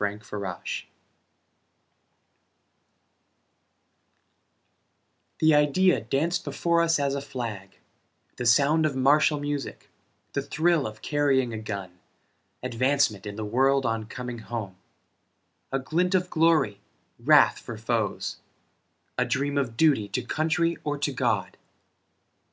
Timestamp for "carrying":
11.00-11.52